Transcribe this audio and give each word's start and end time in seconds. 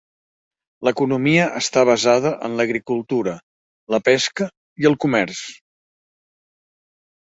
L'economia 0.87 1.43
està 1.59 1.83
basada 1.91 2.33
en 2.49 2.57
l'agricultura, 2.61 3.37
la 3.97 4.03
pesca 4.11 4.51
i 4.85 4.93
el 4.95 5.01
comerç. 5.07 5.49